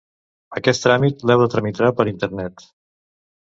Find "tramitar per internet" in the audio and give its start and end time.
1.57-2.69